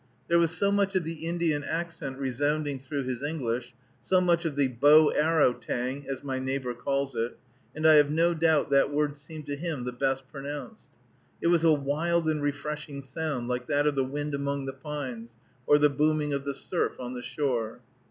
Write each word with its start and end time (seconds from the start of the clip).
There 0.29 0.39
was 0.39 0.49
so 0.57 0.71
much 0.71 0.95
of 0.95 1.03
the 1.03 1.27
Indian 1.27 1.63
accent 1.63 2.17
resounding 2.17 2.79
through 2.79 3.03
his 3.03 3.21
English, 3.21 3.75
so 4.01 4.19
much 4.19 4.45
of 4.45 4.55
the 4.55 4.67
"bow 4.67 5.09
arrow 5.09 5.53
tang" 5.53 6.07
as 6.09 6.23
my 6.23 6.39
neighbor 6.39 6.73
calls 6.73 7.15
it, 7.15 7.37
and 7.75 7.87
I 7.87 7.93
have 7.97 8.09
no 8.09 8.33
doubt 8.33 8.71
that 8.71 8.89
word 8.89 9.15
seemed 9.15 9.45
to 9.45 9.55
him 9.55 9.83
the 9.83 9.91
best 9.93 10.27
pronounced. 10.31 10.89
It 11.39 11.49
was 11.49 11.63
a 11.63 11.71
wild 11.71 12.27
and 12.27 12.41
refreshing 12.41 13.03
sound, 13.03 13.47
like 13.47 13.67
that 13.67 13.85
of 13.85 13.93
the 13.93 14.03
wind 14.03 14.33
among 14.33 14.65
the 14.65 14.73
pines, 14.73 15.35
or 15.67 15.77
the 15.77 15.87
booming 15.91 16.33
of 16.33 16.45
the 16.45 16.55
surf 16.55 16.99
on 16.99 17.13
the 17.13 17.21
shore. 17.21 17.81